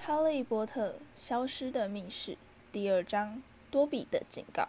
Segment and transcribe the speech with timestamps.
[0.02, 2.32] 《哈利波特：消失的密室》
[2.72, 4.66] 第二章：多比的警告。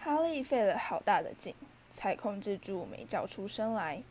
[0.00, 1.54] 哈利费了好大的劲，
[1.92, 4.02] 才控制住没叫出声来。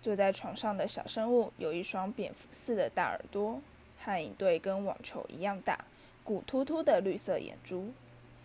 [0.00, 3.60] 坐在床上的小生物有一双蝙蝠似的大耳朵，
[3.98, 5.84] 和一对跟网球一样大、
[6.22, 7.92] 鼓突突的绿色眼珠。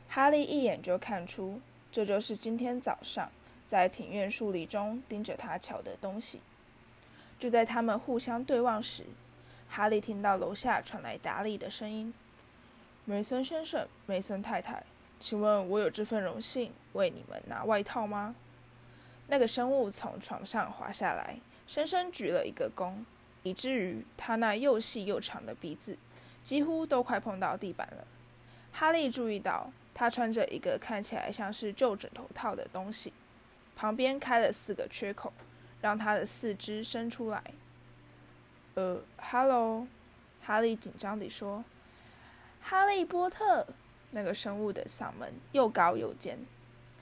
[0.08, 1.62] 哈利一眼就看出，
[1.92, 3.32] 这就是今天早上
[3.68, 6.42] 在庭院树林中盯着他瞧的东西。
[7.38, 9.06] 就在他们互相对望时，
[9.70, 12.14] 哈利听到楼下传来达利的声音
[13.06, 14.84] ：“梅森先生，梅森太太，
[15.20, 18.36] 请问我有这份荣幸为你们拿外套吗？”
[19.28, 22.96] 那个生物从床上滑下来，深深鞠了一个躬，
[23.44, 25.96] 以至于他那又细又长的鼻子
[26.44, 28.08] 几乎都快碰到地板了。
[28.72, 33.14] 哈利注意到他穿着一个看起来像是旧枕头套的东西，
[33.76, 35.32] 旁边开了四个缺口，
[35.80, 37.44] 让他的四肢伸出来。
[38.76, 39.88] 呃，哈喽，
[40.42, 41.64] 哈利紧张地说
[42.62, 43.68] ：“哈利波特。”
[44.12, 46.40] 那个生物的嗓门又高又尖，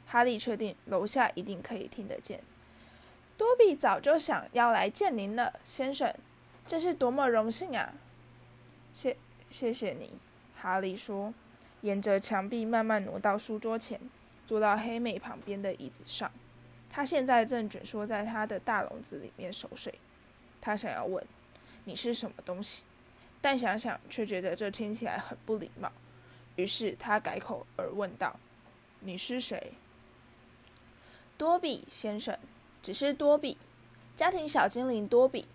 [0.06, 2.42] 哈利确定楼下一定可以听得见。
[3.38, 6.14] 多比早就想要来见您了，先生，
[6.66, 7.94] 这是多么荣幸啊！
[8.94, 9.16] 谢，
[9.50, 10.20] 谢谢你，
[10.60, 11.34] 哈利说，
[11.80, 14.02] 沿着墙壁慢慢挪到书桌前，
[14.46, 16.30] 坐到黑妹旁边的椅子上。
[16.90, 19.94] 他现在正蜷缩在他的大笼子里面熟睡。
[20.60, 21.26] 他想要问。
[21.88, 22.84] 你是什么东西？
[23.40, 25.90] 但想想却觉得这听起来很不礼貌，
[26.58, 28.38] 于是他改口而问道
[29.00, 29.72] ：“你是谁？”
[31.38, 32.38] 多比先生，
[32.82, 33.58] 只是多比，
[34.18, 35.48] 家庭小精灵多比。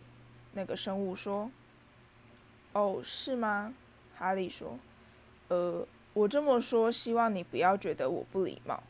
[0.54, 1.50] 那个生物说
[2.72, 3.74] ：“哦，是吗？”
[4.16, 4.78] 哈利说
[5.48, 8.82] ：“呃，我这么说，希望你不要觉得我不礼貌。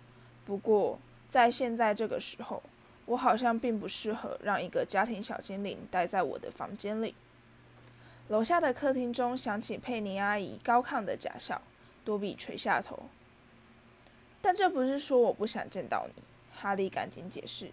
[0.46, 0.96] 不过
[1.28, 2.62] 在现在这个时候，
[3.06, 7.16] 我好像并不适合让一个家庭小精灵待在我的房间里。”
[8.32, 11.60] 楼下的客厅中响起佩妮阿姨高亢的假笑。
[12.02, 12.98] 多比垂下头。
[14.40, 16.22] 但这不是说我不想见到你，
[16.56, 17.70] 哈利赶紧解释。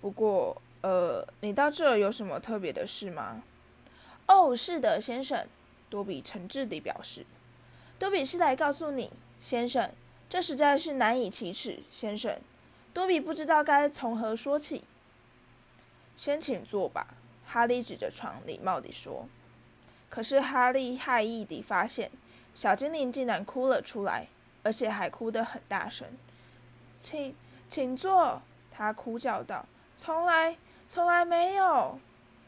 [0.00, 3.44] 不过，呃，你到这儿有什么特别的事吗？
[4.26, 5.46] 哦，是的，先生。
[5.88, 7.24] 多比诚挚地表示。
[7.96, 9.92] 多比是来告诉你，先生，
[10.28, 12.40] 这实在是难以启齿，先生。
[12.92, 14.82] 多比不知道该从何说起。
[16.16, 17.14] 先请坐吧，
[17.46, 19.28] 哈利指着床，礼貌地说。
[20.14, 22.08] 可是哈利害意地发现，
[22.54, 24.28] 小精灵竟然哭了出来，
[24.62, 26.06] 而且还哭得很大声。
[27.00, 27.34] 请，
[27.68, 28.40] 请坐！
[28.70, 29.66] 他哭叫道
[29.96, 31.98] ：“从来，从来没有。”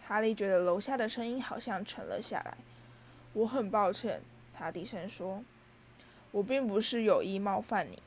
[0.07, 2.57] 哈利觉得楼下的声音好像沉了下来。
[3.33, 4.23] 我很抱歉，
[4.57, 5.43] 他低声说
[6.31, 8.01] ：“我并不是有意冒犯你。”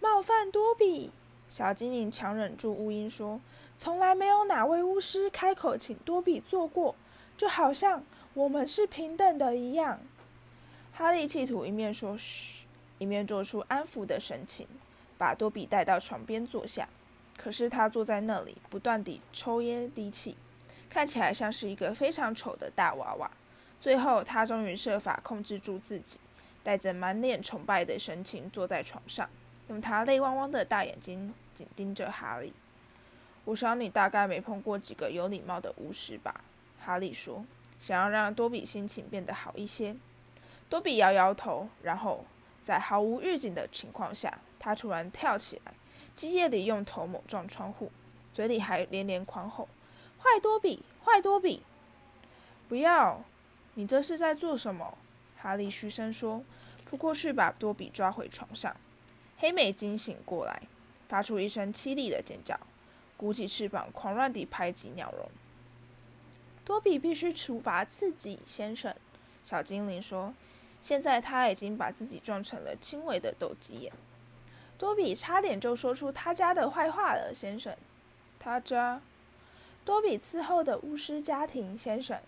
[0.00, 1.10] 冒犯多比？
[1.48, 3.40] 小精灵强忍住呜音说
[3.78, 6.94] ：“从来没有哪位巫师开口请多比坐过。”
[7.42, 8.04] 就好像
[8.34, 9.98] 我们是平等的一样，
[10.92, 14.64] 哈利企图一面说“嘘”，一面做出安抚的神情，
[15.18, 16.88] 把多比带到床边坐下。
[17.36, 20.36] 可是他坐在那里，不断地抽烟滴气，
[20.88, 23.28] 看起来像是一个非常丑的大娃娃。
[23.80, 26.20] 最后，他终于设法控制住自己，
[26.62, 29.28] 带着满脸崇拜的神情坐在床上，
[29.66, 32.52] 用他泪汪汪的大眼睛紧盯着哈利。
[33.46, 36.44] 我想你大概没碰过几个有礼貌的巫师吧？
[36.84, 37.44] 哈利说
[37.78, 39.96] ：“想要让多比心情变得好一些。”
[40.68, 42.24] 多比摇摇头，然后
[42.62, 45.72] 在毫无预警的情况下，他突然跳起来，
[46.14, 47.92] 激烈地用头猛撞窗户，
[48.32, 49.68] 嘴里还连连狂吼
[50.18, 51.62] ：“坏多比，坏多比！”
[52.68, 53.22] 不要！
[53.74, 54.96] 你这是在做什么？
[55.36, 56.42] 哈利嘘声说，
[56.84, 58.74] 扑过去把多比抓回床上。
[59.38, 60.62] 黑美惊醒过来，
[61.08, 62.58] 发出一声凄厉的尖叫，
[63.16, 65.28] 鼓起翅膀，狂乱地拍击鸟笼。
[66.72, 68.94] 多比必须处罚自己，先生。
[69.44, 70.32] 小精灵说
[70.80, 73.92] ：“现在他已经把自己撞成了轻微的斗鸡眼。”
[74.78, 77.76] 多比差点就说出他家的坏话了，先生。
[78.38, 79.02] 他家？
[79.84, 82.18] 多比伺候的巫师家庭，先生。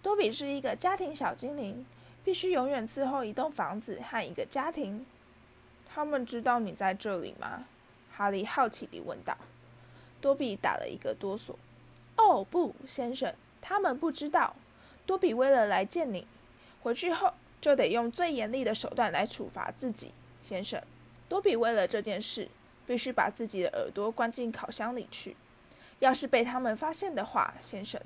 [0.00, 1.84] 多比是一个家庭小精灵，
[2.22, 5.04] 必须永远伺候一栋房子和一个家庭。
[5.92, 7.64] 他们知道你在这里吗？
[8.12, 9.36] 哈利好奇地问道。
[10.20, 11.56] 多比打了一个哆嗦。
[12.14, 14.54] “哦，不，先生。”他们不知道，
[15.06, 16.26] 多比为了来见你，
[16.82, 20.12] 回去后就得用最严厉的手段来处罚自己，
[20.42, 20.82] 先生。
[21.28, 22.48] 多比为了这件事，
[22.86, 25.36] 必须把自己的耳朵关进烤箱里去。
[25.98, 28.00] 要是被他们发现的话，先生。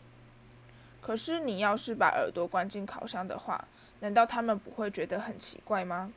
[1.00, 3.69] 可是你要是把耳朵关进烤箱的话，
[4.00, 6.12] 难道他们不会觉得很奇怪吗？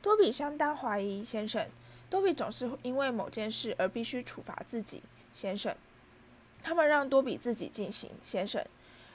[0.00, 1.68] 多比相当怀疑，先生。
[2.08, 5.02] 多比总是因为某件事而必须处罚自己，
[5.32, 5.74] 先生。
[6.62, 8.64] 他们让多比自己进行，先生。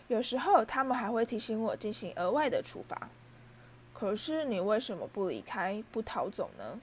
[0.08, 3.10] 有时候他们还会提醒我进行额外的处罚。
[3.94, 6.80] 可是你为什么不离开、不逃走呢？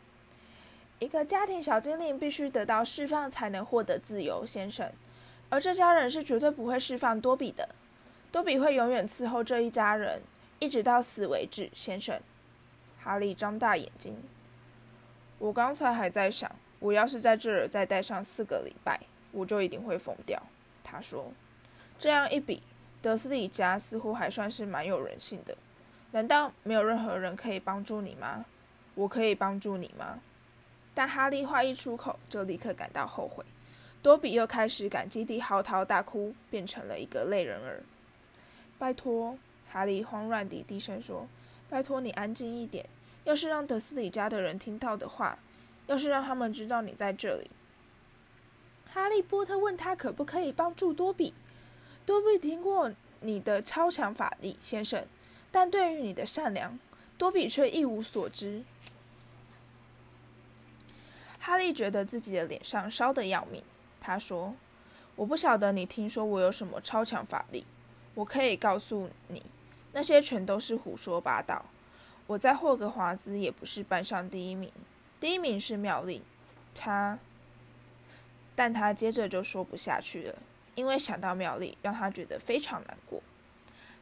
[0.98, 4.90] 一个家庭小精灵必须得到释放才能获得自由，先生。
[5.48, 7.68] 而这家人是绝对不会释放多比的。
[8.30, 10.22] 多比会永远伺候这一家人，
[10.58, 12.20] 一直到死为止，先生。
[13.00, 14.16] 哈利张大眼睛。
[15.38, 19.00] 我刚才还在想，我要是在这儿再待上四个礼拜，
[19.32, 20.42] 我就一定会疯掉。
[20.82, 21.32] 他说
[21.98, 22.62] ：“这样一比，
[23.00, 25.56] 德斯里家似乎还算是蛮有人性的。
[26.12, 28.44] 难道没有任何人可以帮助你吗？
[28.94, 30.20] 我可以帮助你吗？”
[30.92, 33.44] 但哈利话一出口，就立刻感到后悔。
[34.02, 37.82] 多比又开始感激地嚎啕大哭，变成了一个泪人儿。
[38.78, 39.38] 拜托，
[39.70, 41.28] 哈利慌乱地低声说
[41.70, 42.86] ：“拜托你安静一点。
[43.24, 45.38] 要是让德斯里家的人听到的话，
[45.86, 47.50] 要是让他们知道你在这里。”
[48.92, 51.32] 哈利波特问他可不可以帮助多比。
[52.04, 55.06] 多比听过你的超强法力，先生，
[55.52, 56.78] 但对于你的善良，
[57.16, 58.64] 多比却一无所知。
[61.38, 63.62] 哈利觉得自己的脸上烧得要命。
[64.00, 64.54] 他说
[65.14, 67.64] ：“我不晓得你听说我有什么超强法力。
[68.14, 69.42] 我可以告诉你，
[69.92, 71.64] 那些全都是胡说八道。
[72.26, 74.72] 我在霍格华兹也不是班上第一名，
[75.20, 76.22] 第一名是妙丽。
[76.74, 77.18] 他……
[78.60, 80.34] 但他接着就说不下去了，
[80.74, 83.22] 因为想到妙丽，让他觉得非常难过。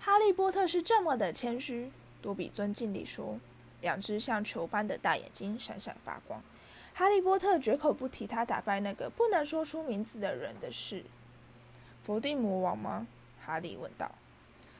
[0.00, 3.38] 哈利波特是这么的谦虚。”多比尊敬地说，
[3.82, 6.42] 两只像球般的大眼睛闪闪发光。
[6.92, 11.04] 哈利波特绝口不提他打败那个不能说出名字的人的事。
[12.02, 13.06] 伏地魔王吗？
[13.40, 14.10] 哈利问道。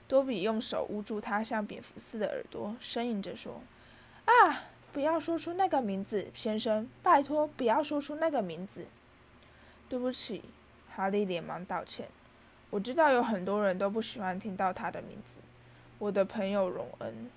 [0.08, 3.60] 多比用手捂住他像蝙蝠似的耳朵，呻吟着说
[4.26, 8.84] ：“啊，不要说出那个名字，先生，拜托，不要说出那个名字。”
[9.88, 10.42] 对不起，
[10.94, 12.08] 哈利连忙道歉。
[12.70, 15.38] 我知道有很多人都不喜欢听到他的名字。
[15.98, 17.30] 我的朋友荣恩。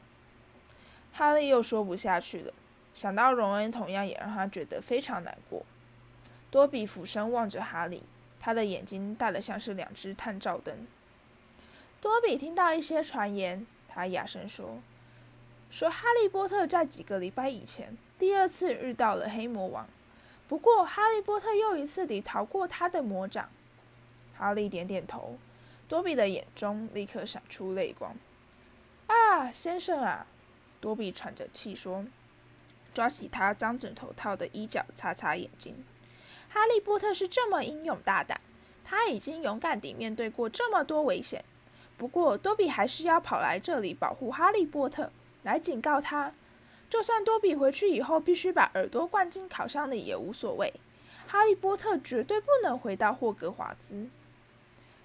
[1.13, 2.53] 哈利又说不下去了。
[2.93, 5.65] 想到荣恩，同样也让他觉得非常难过。
[6.49, 8.03] 多比俯身望着哈利，
[8.39, 10.85] 他的眼睛大得像是两只探照灯。
[12.01, 14.79] 多比听到一些传言，他哑声说
[15.71, 19.87] ：“说哈利波特在几个礼拜以前第二次遇到了黑魔王，
[20.51, 23.47] 不过哈利波特又一次地逃过他的魔掌。”
[24.37, 25.37] 哈利点点头，
[25.87, 28.13] 多比的眼中立刻闪出泪光。
[29.07, 30.27] “啊，先生啊！”
[30.81, 32.05] 多比喘着气说。
[32.93, 35.85] 抓起他脏枕头套的衣角，擦擦眼睛。
[36.49, 38.41] 哈利波特是这么英勇大胆，
[38.83, 41.45] 他已经勇敢地面对过这么多危险。
[41.97, 45.13] 不过多比还是要跑来这里保护哈利波特，
[45.43, 46.33] 来警告他。
[46.91, 50.73] 就算多比回去以后必须把耳朵灌进烤箱里也无所谓。
[51.25, 54.09] 哈利波特绝对不能回到霍格华兹。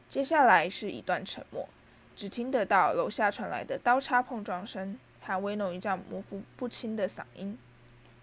[0.09, 1.69] 接下来是一段沉默，
[2.17, 7.57] 只听得到楼下传来的刀叉碰撞声，和威诺一样模糊不清的嗓音。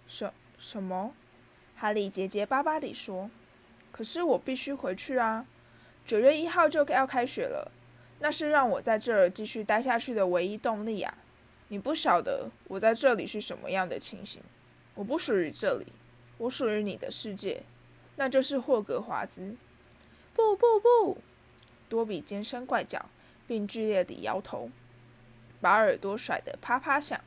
[0.10, 1.14] 什什么？
[1.78, 3.32] 哈利结结巴巴地说
[3.94, 5.46] ：“可是我必须回去啊！
[6.06, 7.72] 九月一号就要开学了，
[8.20, 11.18] 那是让我在这儿继续待下去的唯一动力啊！
[11.74, 14.44] 你不晓得我在这里是什么样的情形。
[14.94, 15.88] 我不属于这里，
[16.38, 17.64] 我属于你的世界，
[18.16, 19.56] 那就是霍格华兹。”
[20.36, 21.18] 不不不！
[21.90, 23.04] 多比尖声怪叫，
[23.48, 24.70] 并剧烈地摇头，
[25.62, 27.20] 把耳朵甩得啪啪响。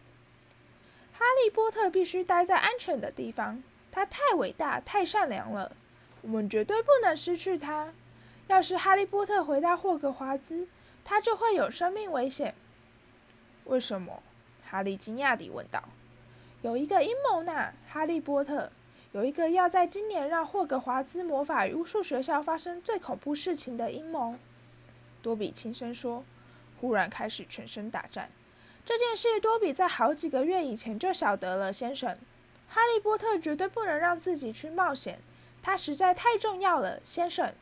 [1.13, 3.61] 哈利波特必须待在安全的地方。
[3.91, 5.75] 他太伟大、太善良了，
[6.23, 7.93] 我们绝对不能失去他。
[8.47, 10.69] 要是哈利波特回到霍格华兹，
[11.03, 12.55] 他就会有生命危险。
[13.65, 14.23] 为什么？
[14.69, 15.83] 哈利惊讶地问道。
[16.63, 18.71] 有一个阴谋呢，哈利波特。
[19.13, 24.35] 有一个要在今年让霍格华兹魔法与巫术学校发生最恐怖事情的阴谋。
[25.23, 26.23] 多比轻声说，
[26.81, 28.31] 忽然开始全身打颤。
[28.85, 32.19] 这件事多比在好几个月以前就晓得了，先生。
[32.69, 35.19] 哈利波特绝对不能让自己去冒险，
[35.63, 37.55] 他实在太重要了，先生。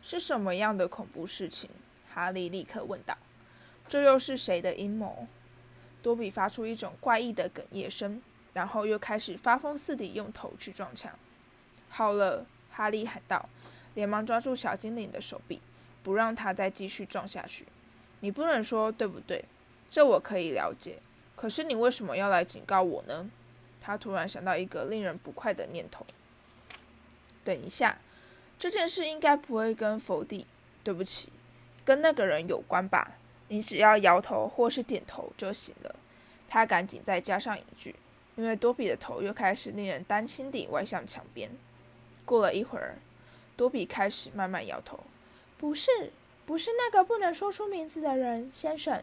[0.00, 1.68] 是什么样的恐怖事情？
[2.14, 3.18] 哈利立刻问道。
[3.86, 5.26] 这又是谁的阴谋？
[6.06, 8.22] 多比发出一种怪异的哽咽声，
[8.52, 11.10] 然后又开始发疯似的用头去撞墙。
[11.88, 13.48] 好了，哈利喊道，
[13.94, 15.60] 连忙抓住小精灵的手臂，
[16.04, 17.66] 不让他再继续撞下去。
[18.20, 19.44] 你不能说，对不对？
[19.90, 21.00] 这我可以了解，
[21.34, 23.28] 可是你为什么要来警告我呢？
[23.80, 26.06] 他突然想到一个令人不快的念头。
[27.42, 27.98] 等一下，
[28.56, 30.46] 这件事应该不会跟否定，
[30.84, 31.30] 对不起，
[31.84, 33.18] 跟那个人有关吧？
[33.48, 35.94] 你只要摇头或是点头就行了。
[36.48, 37.94] 他赶紧再加上一句，
[38.36, 41.50] 因为多比的头又开始令人担心地歪向墙边。
[42.24, 42.98] 过了一会儿，
[43.56, 45.00] 多比开始慢慢摇头。
[45.58, 46.12] 不是，
[46.44, 49.02] 不是那个不能说出名字的人，先生。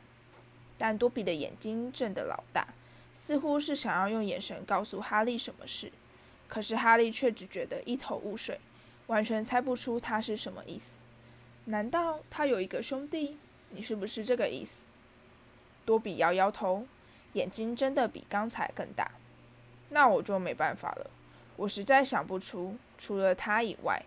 [0.78, 2.68] 但多比的眼睛睁得老大，
[3.14, 5.92] 似乎是想要用眼神告诉哈利什么事，
[6.48, 8.60] 可是哈利却只觉得一头雾水，
[9.08, 11.02] 完全猜不出他是什么意思。
[11.66, 13.38] 难道他有一个兄弟？
[13.76, 14.86] 你是不是这个意思？
[15.84, 16.86] 多比摇摇头，
[17.34, 19.12] 眼睛睁得比刚才更大。
[19.90, 21.10] 那我就没办法了，
[21.56, 24.04] 我实在想不出，除了他以外，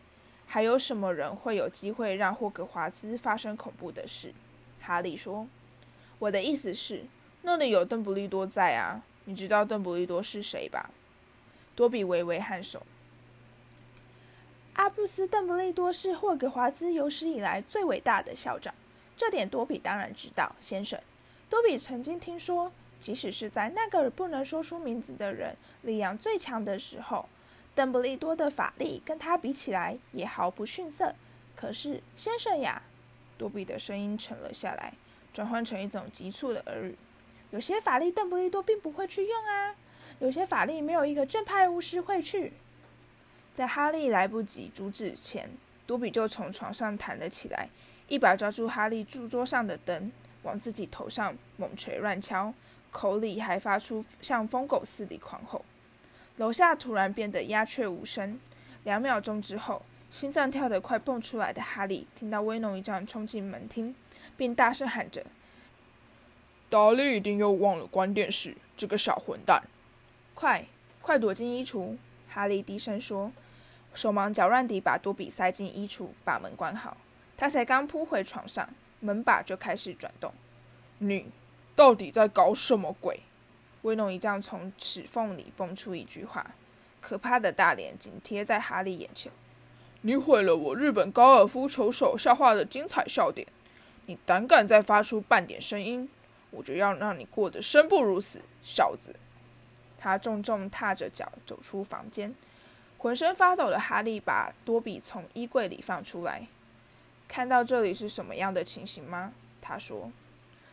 [0.46, 4.32] 还有什么人会有机会让霍格华兹发生恐怖的事？
[4.80, 5.46] 哈利说。
[6.18, 7.04] 我的意思是，
[7.42, 9.02] 那里有邓布利多在啊！
[9.26, 10.90] 你知道邓布利多是谁吧？
[11.74, 12.86] 多比微微颔首。
[14.74, 18.74] 阿布斯·邓布利多是霍格华兹有史以来最伟大的校长，
[19.16, 21.00] 这点多比当然知道，先生。
[21.48, 22.70] 多比曾经听说，
[23.00, 27.28] 即使是在那个不能说出名字的人力量最强的时候，
[27.74, 31.14] 邓布利多的法力跟他比起来也毫不逊色。
[31.54, 32.82] 可是，先生呀，
[33.38, 34.92] 多比的声音沉了下来。
[35.32, 36.96] 转换成一种急促的耳语。
[37.50, 39.76] 有些法力邓布利多并不会去用啊，
[40.18, 42.54] 有些法力没有一个正派巫师会去。
[43.54, 45.50] 在哈利来不及阻止前，
[45.86, 47.68] 多比就从床上弹了起来，
[48.08, 52.54] 一把抓住哈利书桌上的灯，往自己头上猛捶乱敲，
[52.90, 55.64] 口里还发出像疯狗似的狂吼。
[56.36, 58.38] 楼下突然变得鸦雀无声。
[58.84, 63.94] 两秒钟之后，心脏跳得快蹦出来的哈利听到威农一丈冲进门厅。
[64.36, 65.24] 并大声喊着
[66.68, 69.62] ：“达利一定又忘了关电视，这个小混蛋！
[70.34, 70.66] 快，
[71.00, 71.96] 快躲进衣橱！”
[72.28, 73.32] 哈利低声说，
[73.94, 76.98] 手忙脚乱地把多比塞进衣橱，把门关好。
[77.36, 78.68] 他才刚扑回床上，
[79.00, 80.32] 门把就开始转动。
[80.98, 81.26] 你
[81.74, 83.20] 到底在搞什么鬼？
[83.82, 86.52] 威农一将从齿缝里蹦出一句话，
[87.00, 89.30] 可怕的大脸紧贴在哈利眼前
[90.02, 93.46] ：“你毁了我日本高尔夫球手笑话的精彩笑点！”
[94.06, 96.08] 你胆敢再发出半点声音，
[96.50, 99.16] 我就要让你过得生不如死，小子！
[99.98, 102.34] 他重重踏着脚走出房间，
[102.98, 106.46] 浑身发抖的哈利把多比从衣柜里放出来。
[107.28, 109.32] 看到这里是什么样的情形吗？
[109.60, 110.12] 他说：“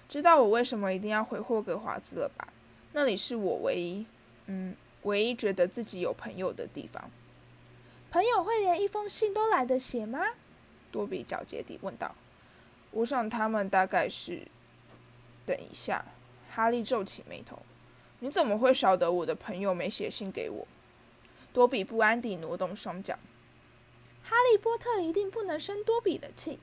[0.08, 2.48] 知道我为什么一定要回霍格华兹了吧？
[2.94, 4.06] 那里是我唯一，
[4.46, 7.10] 嗯，唯一觉得自己有朋友的地方。
[8.12, 10.20] 朋友会连一封信都懒得写吗？”
[10.92, 12.14] 多比狡黠地问道。
[12.92, 14.48] 我想他们大概是……
[15.46, 16.06] 等一下，
[16.52, 17.60] 哈利皱起眉头。
[18.20, 20.68] 你怎么会晓得我的朋友没写信给我？
[21.52, 23.18] 多比不安地挪动双脚。
[24.34, 26.58] 哈利波特一定不能生多比的气。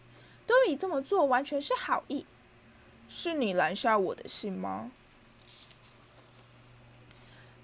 [0.45, 2.27] 多比这么做完全是好意。
[3.09, 4.91] 是你拦下我的信吗？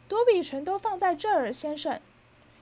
[0.06, 2.00] 多比全都放在这儿，先生。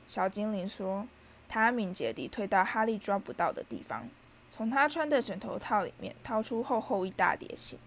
[0.09, 1.07] 小精灵说。
[1.47, 4.09] 他敏捷地退到哈利抓不到的地方。
[4.51, 7.79] 从他穿的枕头套里面掏出厚厚一大叠信，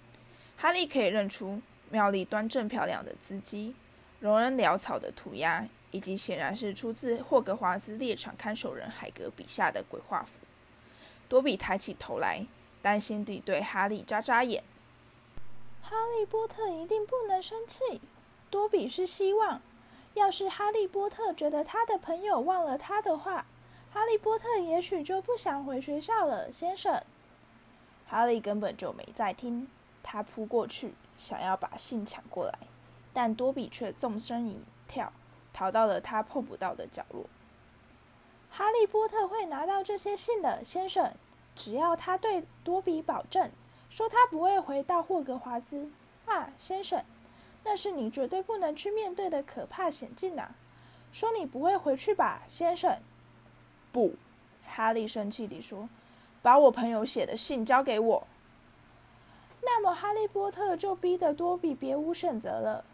[0.55, 3.75] 哈利可以认出妙丽端正漂亮的字迹，
[4.21, 10.33] 容人潦草的涂鸦，以及显然是出自霍格华兹猎场看守人海格笔下的鬼画符。
[11.27, 12.45] 多比抬起头来，
[12.83, 14.63] 担心地对哈利眨眨眼。
[15.81, 17.99] 哈利波特一定不能生气。
[18.51, 19.59] 多比是希望，
[20.13, 23.47] 要是哈利波特觉得他的朋友忘了他的话。
[23.91, 27.01] 哈利波特也许就不想回学校了，先生。
[28.05, 29.67] 哈利根本就没在听，
[30.03, 32.59] 他扑过去想要把信抢过来，
[33.11, 35.11] 但多比却纵身一跳，
[35.57, 37.25] 逃到了他碰不到的角落。
[38.51, 41.11] 哈利波特会拿到这些信的，先生，
[41.55, 43.49] 只要他对多比保证，
[43.89, 45.89] 说他不会回到霍格华兹。
[46.27, 47.03] 啊，先生，
[47.63, 50.51] 那是你绝对不能去面对的可怕险境啊！
[51.11, 52.99] 说你不会回去吧，先生。
[53.91, 54.13] 不，
[54.67, 55.89] 哈利生气地说
[56.43, 58.27] ：“把我朋友写的信交给我。”
[59.63, 62.85] 那么，哈利波特就逼得多比别无选择了。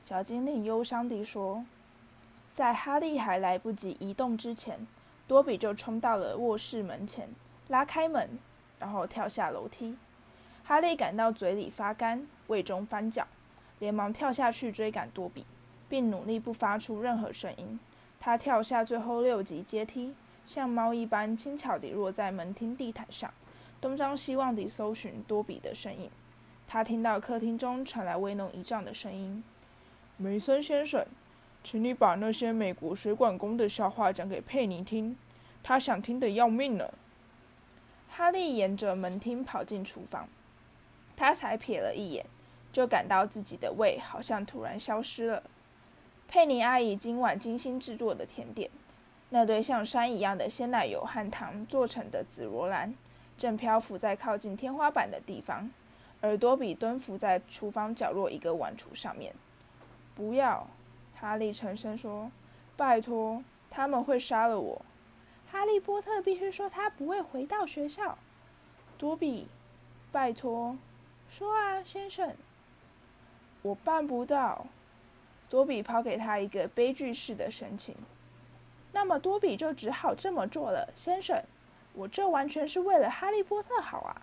[0.00, 1.64] 小精灵忧伤地说
[2.56, 4.86] ：“在哈利还来不及移动之前，
[5.28, 7.28] 多比就冲到了卧室门前，
[7.68, 8.38] 拉开门，
[8.78, 9.98] 然后跳下楼梯。
[10.64, 13.26] 哈利感到嘴里发干，胃中翻搅，
[13.78, 15.44] 连忙跳下去追赶多比，
[15.86, 17.78] 并努力不发出任何声音。
[18.18, 20.14] 他跳下最后六级阶梯。
[20.46, 23.30] 像猫一般轻巧地落在门厅地毯上，
[23.82, 26.10] 东张西望地搜寻多比的身影。
[26.66, 29.44] 他听到客厅中传来威农一丈的声音
[30.16, 31.04] ：“梅森先生，
[31.66, 35.16] 请你把那些美国水管工的笑话讲给佩妮听，
[35.64, 36.88] 她想听得要命呢。”
[38.08, 40.28] 哈利沿着门厅跑进厨房，
[41.16, 42.24] 他才瞥了一眼，
[42.72, 45.42] 就感到自己的胃好像突然消失了。
[46.28, 48.70] 佩妮阿姨今晚精心制作的甜点。
[49.30, 52.94] 那堆像山一样的鲜奶油和糖做成的紫罗兰，
[53.36, 55.68] 正漂浮在靠近天花板的地方，
[56.20, 59.34] 而多比蹲伏在厨房角落一个碗橱上面。
[60.14, 60.68] 不要，
[61.20, 62.30] 哈利沉声说
[62.76, 64.84] ：“拜托，他们会杀了我。”
[65.50, 68.18] 哈利波特必须说他不会回到学校。
[68.98, 69.46] 多比，
[70.12, 70.76] 拜托，
[71.28, 72.34] 说啊，先生。
[73.62, 74.66] 我办不到。
[75.48, 77.94] 多比抛给他一个悲剧式的神情。
[78.92, 81.42] 那么多比就只好这么做了，先生。
[81.94, 84.22] 我这完全是为了哈利波特好啊！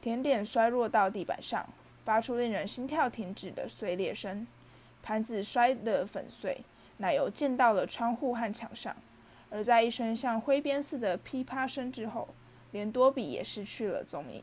[0.00, 1.68] 甜点摔落到地板上，
[2.04, 4.46] 发出令人心跳停止的碎裂声。
[5.02, 6.64] 盘子摔得粉碎，
[6.98, 8.94] 奶油溅到了窗户和墙上。
[9.50, 12.28] 而在一声像挥鞭似的噼啪声之后，
[12.70, 14.42] 连多比也失去了踪影。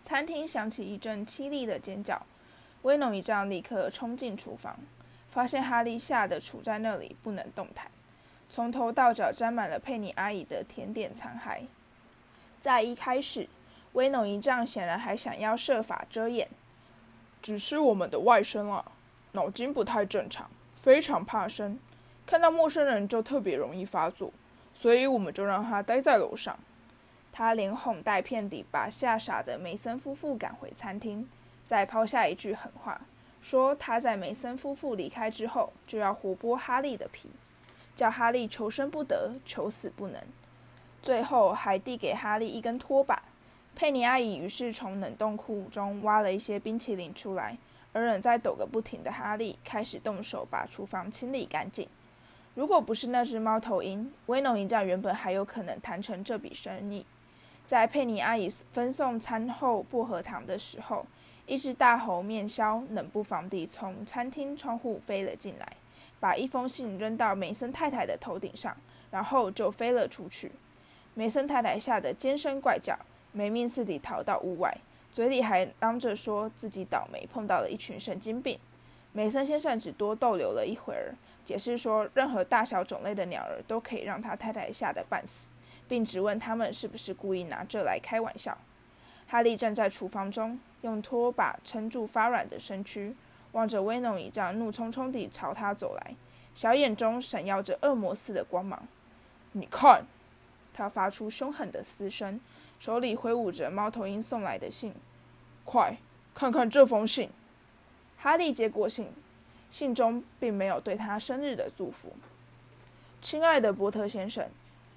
[0.00, 2.24] 餐厅响起一阵凄厉的尖叫。
[2.82, 4.78] 威农一丈立刻冲进厨房，
[5.28, 7.90] 发现哈利吓得杵在那里不能动弹。
[8.48, 11.62] 从头到脚沾满了佩妮阿姨的甜点残骸。
[12.60, 13.48] 在一开始，
[13.94, 16.48] 威农一丈显然还想要设法遮掩，
[17.42, 18.92] 只是我们的外甥啊，
[19.38, 21.78] 脑筋不太正常，非常怕生，
[22.26, 24.32] 看到陌生人就特别容易发作，
[24.74, 26.58] 所以我们就让他待在楼上。
[27.30, 31.28] 他连哄带骗地把吓傻的梅森夫妇赶回餐厅，
[31.64, 33.00] 再抛下一句狠话，
[33.40, 37.30] 说他在梅森夫妇离开之后就要活剥哈利的皮。
[37.94, 40.20] 叫哈利求生不得，求死不能，
[41.00, 43.22] 最后还递给哈利一根拖把。
[43.76, 47.56] 佩妮阿姨于是从冷冻库中挖了一些冰淇淋出来，
[47.98, 51.88] 而仍在抖个不停的哈利开始动手把厨房清理干净。
[52.54, 57.04] 如果不是那只猫头鹰，威农一家原本还有可能谈成这笔生意。
[57.66, 61.04] 在佩妮阿姨分送餐后薄荷糖的时候，
[61.46, 65.72] 一只大猴面鸮冷不防地从餐厅窗户飞了进来。
[66.20, 68.76] 把一封信扔到梅森太太的头顶上，
[69.12, 70.50] 然后就飞了出去。
[71.14, 72.98] 梅森太太吓得尖声怪叫，
[73.30, 74.76] 没命似地逃到屋外，
[75.18, 78.56] 嘴里还嚷着说自己倒霉碰到了一群神经病。
[79.10, 81.12] 梅森先生只多逗留了一会儿，
[81.44, 85.48] 解释说任何大小种类的鸟儿都可以让他太太吓得半死，
[85.88, 88.56] 并质问他们是不是故意拿这来开玩笑。
[89.26, 93.16] 哈利站在厨房中，用拖把撑住发软的身躯。
[93.50, 96.14] 望着威农一丈怒冲冲地朝他走来，
[96.54, 98.86] 小眼中闪耀着恶魔似的光芒。
[99.50, 100.04] 你看，
[100.72, 102.40] 他发出凶狠的嘶声，
[102.78, 104.94] 手里挥舞着猫头鹰送来的信。
[105.70, 105.98] 快
[106.34, 107.28] 看看这封信！
[108.16, 109.12] 哈利接过信，
[109.70, 112.14] 信中并没有对他生日的祝福。
[113.20, 114.48] 亲爱的波特先生，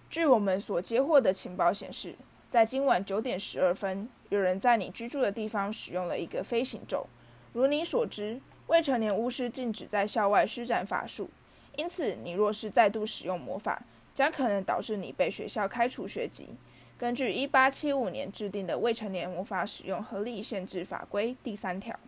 [0.09, 2.15] 据我们所接获的情报显示，
[2.49, 7.05] 在今晚九点十二分，有人在你居住的地方使用了一个飞行咒。
[7.51, 11.29] 如你所知，未成年巫师禁止在校外施展法术，
[11.75, 13.83] 因此你若是再度使用魔法，
[14.15, 16.55] 将可能导致你被学校开除学籍。
[17.01, 21.99] 根据1875年制定的《未成年魔法使用合理限制法规》第三条，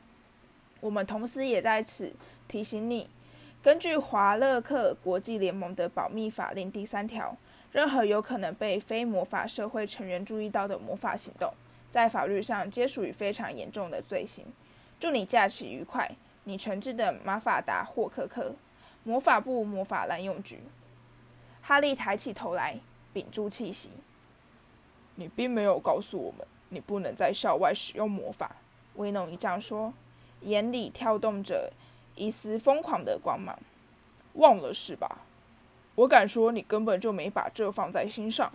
[0.79, 2.13] 我们同时也在此
[2.47, 3.09] 提醒你：
[3.63, 7.35] 根据华勒克国际联盟的保密法令第三条，
[7.71, 11.51] 任何有可能被非魔法社会成员注意到的魔法行动，
[11.89, 14.45] 在法律上皆属于非常严重的罪行。
[14.99, 16.15] 祝你假期愉快！
[16.43, 18.53] 你诚挚的马法达霍克克，
[19.03, 20.59] 魔法部魔法滥用局。
[21.63, 22.79] 哈利抬起头来，
[23.11, 23.89] 屏住气息。
[25.15, 28.55] 你并没有告诉我们，你不能在校外使用魔法。
[28.95, 29.93] 威农一丈说，
[30.41, 31.71] 眼里跳动着
[32.15, 33.57] 一丝疯狂的光芒。
[34.33, 35.19] 忘了是吧？
[35.95, 38.51] 我敢说，你根本就没把这放在心上。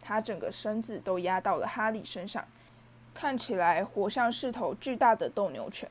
[0.00, 2.44] 他整个身子都压到了哈利身上。
[3.12, 5.90] 看起来活像是头巨大的斗牛犬，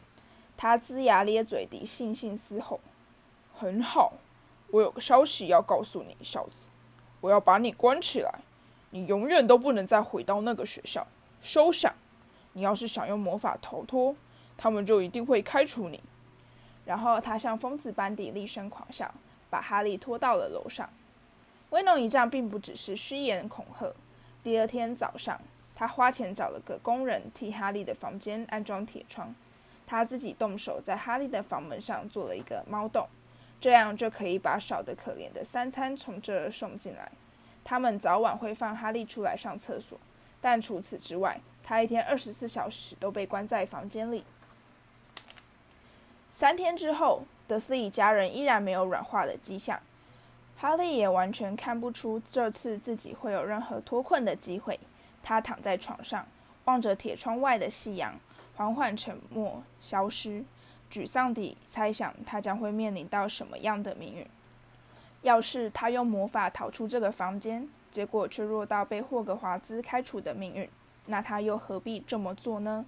[0.56, 2.80] 他龇牙咧嘴地悻悻嘶吼。
[3.54, 4.14] 很好，
[4.72, 6.70] 我有个消息要告诉你，小子，
[7.20, 8.40] 我要把你关起来，
[8.98, 11.06] 你永远都不能再回到那个学校。
[11.40, 11.94] 收下，
[12.54, 14.16] 你要是想用魔法逃脱，
[14.58, 16.02] 他们就一定会开除你。
[16.84, 19.14] 然后他像疯子般地厉声狂笑，
[19.52, 20.90] 把哈利拖到了楼上。
[21.70, 23.94] 威农一仗并不只是虚言恐吓。
[24.44, 25.40] 第二天早上。
[25.80, 29.36] 他花钱找了个工人替哈利的房间安装铁窗，
[29.86, 33.08] 他自己动手在哈利的房门上做了一个猫洞，
[33.60, 37.12] 这样就可以把少得可怜的三餐从这儿送进来。
[37.70, 40.00] 他们早晚会放哈利出来上厕所，
[40.40, 44.24] 但除此之外，他一天二十四小时都被关在房间里。
[46.32, 49.82] 三天之后，德斯一家人依然没有软化的迹象，
[50.56, 54.80] 哈利也完全看不出这次自己会有任何脱困的机会。
[55.22, 56.26] 他躺在床上，
[56.64, 58.18] 望着铁窗外的夕阳，
[58.56, 60.42] 缓缓沉默消失，
[60.90, 64.26] 沮丧地猜想他将会面临到什么样的命运。
[65.22, 70.70] 要是他用魔法逃出这个房间，结果却落到被霍格华兹开除的命运。
[71.08, 72.86] 那他又何必这么做呢？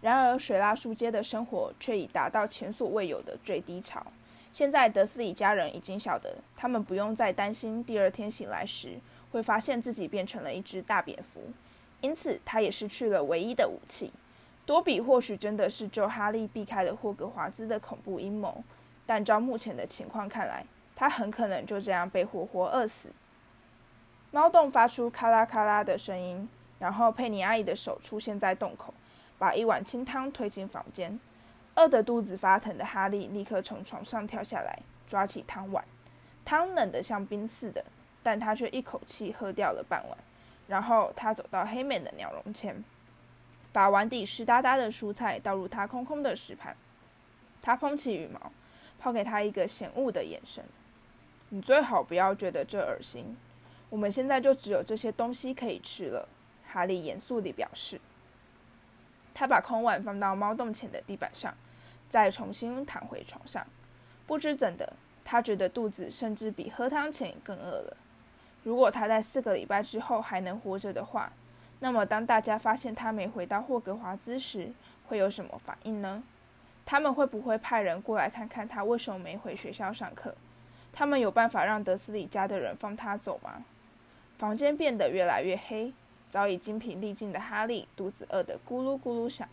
[0.00, 4.04] 然而，水拉树街的生活却已达到前所未有的最低潮。
[4.52, 8.98] 现在，德斯里家人已经晓得，他们不用再担心第二天醒来时
[9.32, 11.40] 会发现自己变成了一只大蝙蝠。
[12.00, 14.12] 因此，他也失去了唯一的武器。
[14.64, 18.62] 多比或许真的是救哈利避开了霍格华兹的恐怖阴谋，
[19.04, 20.64] 但照目前的情况看来，
[20.96, 23.12] 他很可能就这样被活活饿死。
[24.32, 26.48] 猫洞发出咔啦咔啦的声音，
[26.80, 28.92] 然后佩妮阿姨的手出现在洞口。
[29.38, 31.20] 把一碗清汤推进房间，
[31.74, 35.84] 饿得肚子发疼的哈利立刻从床上跳下来，抓起汤碗。
[36.42, 37.84] 汤冷得像冰似的，
[38.22, 40.16] 但他却一口气喝掉了半碗。
[40.68, 42.82] 然后他走到黑美的鸟笼前，
[43.72, 46.74] 把碗底湿哒哒的蔬菜倒入他空空的食盘。
[47.60, 48.50] 他捧起羽毛，
[48.98, 50.64] 抛给他一个嫌恶的眼神
[51.56, 53.34] ：“你最好不要觉得这恶心。
[53.88, 56.28] 我们现在就只有这些东西可以吃了。”
[56.68, 57.98] 哈利严肃地表示。
[59.32, 61.54] 他把空碗放到猫洞前的地板上，
[62.10, 63.66] 再重新躺回床上。
[64.26, 64.92] 不知怎的，
[65.24, 67.96] 他觉得肚子甚至比喝汤前更饿了。
[68.62, 71.32] 如果他在四个礼拜之后还能活着的话，
[71.80, 74.74] 那么当大家发现他没回到霍格华兹时，
[75.06, 76.22] 会有什么反应呢？
[76.84, 80.34] 他们会不会派人过来看看他为什么没回学校上课？
[80.98, 83.66] 他们有办法让德斯里家的人放他走吗？
[84.38, 85.92] 房间变得越来越黑。
[86.30, 89.46] 早已精疲力尽的哈利，肚子饿得咕噜咕噜响，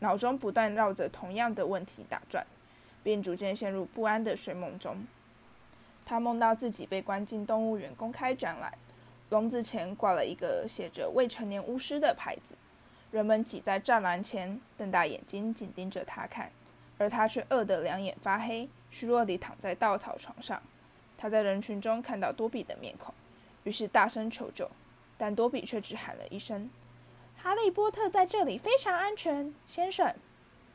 [0.00, 2.46] 脑中不断绕着同样的问题打转，
[3.02, 5.06] 便逐渐陷入不安的睡梦中。
[6.04, 8.74] 他梦到自己被关进动物园公开展览，
[9.30, 12.54] 笼子前挂了一个写着“未成年巫师”的牌子，
[13.10, 16.52] 人们挤在栅栏前，瞪大眼睛紧盯着他看，
[16.98, 20.62] 而他却饿得两眼发黑，虚弱地躺在稻草床上。
[21.22, 23.14] 他在人群中看到多比的面孔，
[23.62, 24.68] 于是大声求救。
[25.16, 26.68] 但多比却只喊了一声
[27.40, 30.12] ：“哈利波特在这里非常安全，先生。”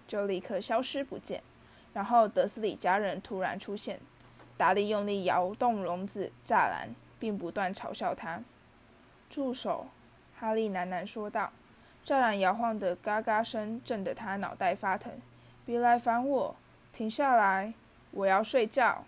[0.08, 1.44] 就立刻消失不见。
[1.92, 4.00] 然后德斯里家人突然出现，
[4.56, 8.42] 达利用力摇动笼子栅栏，并不断嘲笑他。
[9.30, 9.88] “住手！”
[10.40, 11.52] 哈利喃喃说道。
[12.06, 15.12] 栅栏摇晃的嘎嘎声震得他脑袋发疼。
[15.68, 16.56] “别来烦我！
[16.94, 17.74] 停下来！
[18.12, 19.04] 我要睡觉。”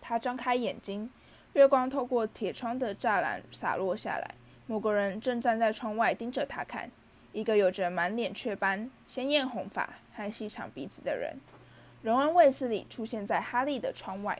[0.00, 1.10] 他张开眼睛，
[1.52, 4.34] 月光透过铁窗的栅栏洒落下来。
[4.66, 6.90] 某个人正站在窗外盯着他看，
[7.32, 11.36] 一个有着满脸雀斑、鲜艳红发和细长鼻子的人。
[12.02, 14.38] 荣恩·卫斯理出现在哈利的窗外。